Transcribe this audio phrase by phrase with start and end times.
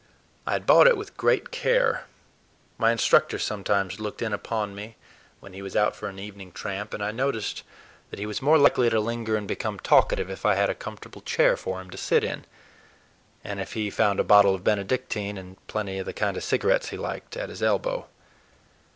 [0.47, 2.05] I had bought it with great care.
[2.79, 4.95] My instructor sometimes looked in upon me
[5.39, 7.61] when he was out for an evening tramp, and I noticed
[8.09, 11.21] that he was more likely to linger and become talkative if I had a comfortable
[11.21, 12.45] chair for him to sit in,
[13.43, 16.89] and if he found a bottle of Bénédictine and plenty of the kind of cigarettes
[16.89, 18.07] he liked, at his elbow.